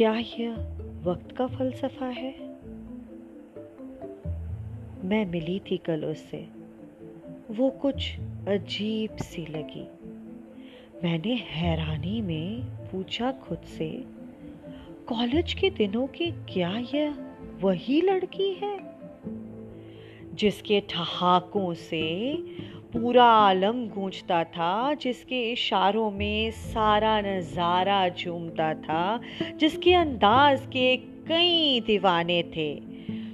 क्या 0.00 0.16
यह 0.16 0.54
वक्त 1.04 1.36
का 1.36 1.46
फलसफा 1.46 2.06
है? 2.06 2.38
मैं 5.04 5.26
मिली 5.26 5.58
थी 5.58 5.76
कल 5.76 6.04
उससे। 6.04 6.48
वो 7.50 7.70
कुछ 7.70 8.18
अजीब 8.48 9.16
सी 9.16 9.46
लगी। 9.46 9.88
मैंने 11.04 11.34
हैरानी 11.34 12.20
में 12.22 12.62
पूछा 12.62 13.32
खुद 13.32 13.58
से, 13.58 14.04
कॉलेज 15.06 15.54
के 15.54 15.70
दिनों 15.70 16.06
की 16.06 16.30
क्या 16.30 16.78
यह 16.94 17.14
वही 17.60 18.00
लड़की 18.00 18.52
है, 18.52 18.94
जिसके 20.34 20.80
ठहाकों 20.80 21.74
से 21.74 22.32
पूरा 22.92 23.24
आलम 23.24 23.86
गूंजता 23.86 24.44
था, 24.44 24.94
जिसके 24.94 25.52
इशारों 25.52 26.10
में 26.10 26.50
सारा 26.50 27.20
नज़ारा 27.20 28.08
झूमता 28.08 28.74
था, 28.74 29.20
जिसके 29.56 29.94
अंदाज 29.94 30.66
के 30.66 30.96
कई 30.96 31.80
दीवाने 31.80 32.42
थे, 32.42 32.74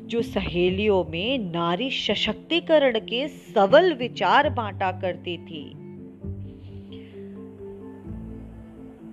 जो 0.06 0.22
सहेलियों 0.22 1.04
में 1.04 1.38
नारी 1.38 1.90
सशक्तिकरण 1.90 2.98
के 2.98 3.28
सबल 3.28 3.92
विचार 3.94 4.50
बांटा 4.50 4.92
करती 4.92 5.38
थी। 5.38 5.64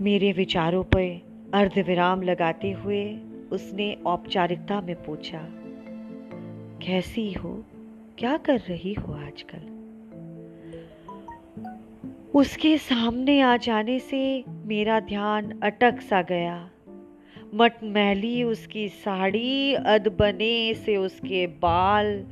मेरे 0.04 0.32
विचारों 0.32 0.84
पर 0.84 1.52
अर्धविराम 1.54 2.22
लगाते 2.22 2.72
हुए 2.72 3.06
उसने 3.52 3.98
औपचारिकता 4.06 4.82
में 4.82 4.96
पूछा, 5.04 5.46
कैसी 6.86 7.32
हो? 7.34 7.64
क्या 8.18 8.38
कर 8.38 8.60
रही 8.60 8.94
हो 8.94 9.14
आजकल? 9.14 9.83
उसके 12.34 12.78
सामने 12.78 13.42
आ 13.42 13.58
जाने 13.58 14.00
से 14.00 14.44
मेरा 14.48 15.00
ध्यान 15.00 15.60
अटक 15.64 16.02
सा 16.02 16.22
गया। 16.22 16.70
मटमैली 17.56 18.44
उसकी 18.44 18.88
साड़ी 18.90 19.74
अदबने 19.74 20.74
से 20.74 20.98
उसके 20.98 21.48
बाल। 21.48 22.26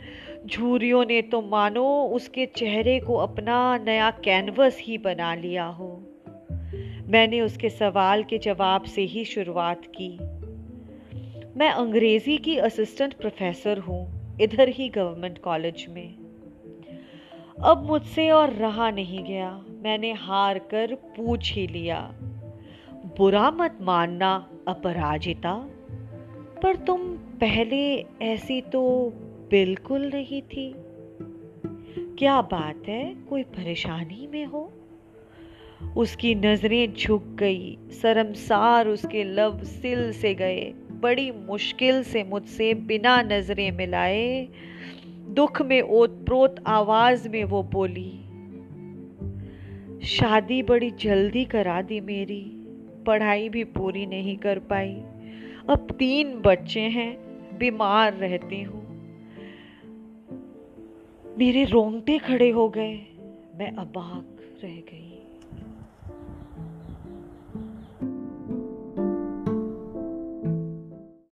झूरियों 0.46 1.06
ने 1.06 1.22
तो 1.22 1.42
मानो 1.42 2.04
उसके 2.04 2.46
चेहरे 2.46 3.00
को 3.00 3.16
अपना 3.16 3.78
नया 3.78 4.12
कैनवस 4.12 4.78
ही 4.82 4.98
बना 4.98 5.36
लिया 5.36 5.66
हो। 5.66 6.04
मैंने 7.08 7.42
उसके 7.42 7.70
सवाल 7.70 8.24
के 8.24 8.38
जवाब 8.38 8.84
से 8.84 9.02
ही 9.02 9.26
शुरुआत 9.26 9.82
की। 9.86 10.18
मैं 11.58 11.70
अंग्रेज़ी 11.70 12.38
की 12.38 12.58
असिस्टेंट 12.58 13.14
प्रोफेसर 13.14 13.78
हूँ, 13.78 14.38
इधर 14.42 14.68
ही 14.68 14.90
गवर्नमेंट 14.90 15.38
कॉलेज 15.38 15.86
में। 15.90 16.16
अब 17.64 17.84
मुझसे 17.86 18.30
और 18.30 18.50
रहा 18.50 18.92
नहीं 18.92 19.24
गया। 19.24 19.64
मैंने 19.82 20.14
हार 20.14 20.60
कर 20.60 20.96
पूछ 20.96 21.54
ही 21.54 21.68
लिया। 21.68 22.16
बुरा 23.18 23.52
मत 23.52 23.78
मानना 23.82 24.50
अपराजिता, 24.68 25.54
पर 26.64 26.76
तुम 26.76 27.00
पहले 27.16 28.06
ऐसी 28.22 28.62
तो 28.62 29.14
बिल्कुल 29.52 30.12
नहीं 30.14 30.42
थी। 30.42 30.74
क्या 31.98 32.42
बात 32.42 32.88
है, 32.88 33.16
कोई 33.16 33.44
परेशानी 33.44 34.28
में 34.28 34.46
हो? 34.46 34.74
उसकी 35.98 36.36
नज़रें 36.36 36.94
झुक 36.94 37.24
गई, 37.24 37.78
शर्मसार 38.02 38.88
उसके 38.88 39.24
लब 39.24 39.64
सिल 39.64 40.14
से 40.14 40.36
गए, 40.36 40.74
बड़ी 40.92 41.32
मुश्किल 41.32 42.04
से 42.04 42.24
मुझसे 42.24 42.74
बिना 42.74 43.22
नज़रें 43.22 43.72
मिलाए 43.72 44.48
दुख 45.30 45.62
में 45.62 45.82
ओतप्रोत 45.82 46.56
आवाज़ 46.68 47.30
में 47.30 47.44
वो 47.44 47.64
बोली 47.64 48.20
शादी 50.04 50.64
बड़ी 50.64 50.92
जल्दी 50.92 51.46
करा 51.46 51.82
दी 51.82 52.02
मेरी। 52.02 52.52
पढ़ाई 53.08 53.50
भी 53.50 53.64
पूरी 53.64 54.06
नहीं 54.06 54.38
कर 54.38 54.60
पाई। 54.60 54.94
अब 55.70 55.88
तीन 56.00 56.42
बच्चे 56.42 56.82
हैं, 56.82 57.18
बीमार 57.58 58.14
रहती 58.14 58.62
हूँ। 58.62 58.82
मेरे 61.38 61.64
रोंगटे 61.66 62.18
खड़े 62.18 62.50
हो 62.50 62.70
गए। 62.70 63.00
मैं 63.56 63.72
अबाक 63.72 64.38
रह 64.64 64.76
गई। 64.76 65.31